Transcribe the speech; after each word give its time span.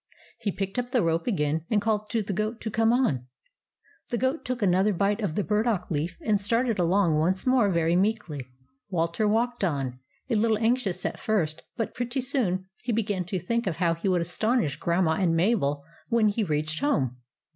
He 0.39 0.51
picked 0.51 0.79
up 0.79 0.89
the 0.89 1.03
rope 1.03 1.27
again 1.27 1.63
and 1.69 1.79
called 1.79 2.09
to 2.09 2.23
the 2.23 2.33
goat 2.33 2.59
to 2.61 2.71
come 2.71 2.91
on. 2.91 3.27
The 4.09 4.17
goat 4.17 4.43
took 4.43 4.63
another 4.63 4.93
bite 4.93 5.21
of 5.21 5.35
the 5.35 5.43
burdock 5.43 5.91
leaf 5.91 6.17
and 6.25 6.41
started 6.41 6.79
along 6.79 7.19
once 7.19 7.45
more 7.45 7.69
very 7.69 7.95
meekly. 7.95 8.47
Walter 8.89 9.27
walked 9.27 9.63
on, 9.63 9.99
a 10.27 10.33
little 10.33 10.57
anxious 10.57 11.05
at 11.05 11.19
first, 11.19 11.61
but 11.77 11.93
pretty 11.93 12.19
soon 12.19 12.65
he 12.81 12.91
began 12.91 13.25
to 13.25 13.37
think 13.37 13.67
of 13.67 13.75
how 13.77 13.93
he 13.93 14.09
would 14.09 14.21
astonish 14.21 14.77
Grandma 14.77 15.17
and 15.19 15.35
Mabel 15.35 15.83
when 16.09 16.29
he 16.29 16.43
reached 16.43 16.79
home. 16.79 17.17